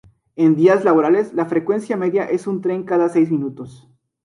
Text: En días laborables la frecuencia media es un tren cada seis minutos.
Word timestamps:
En 0.35 0.55
días 0.55 0.83
laborables 0.83 1.31
la 1.35 1.45
frecuencia 1.45 1.95
media 1.95 2.25
es 2.25 2.47
un 2.47 2.59
tren 2.63 2.81
cada 2.85 3.07
seis 3.07 3.29
minutos. 3.29 3.87